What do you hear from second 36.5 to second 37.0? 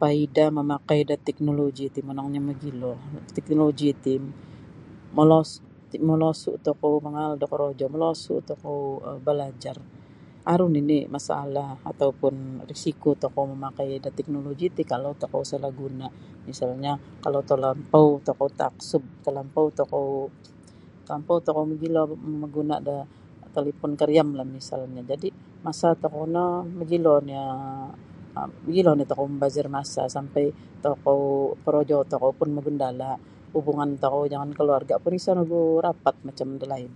da laid.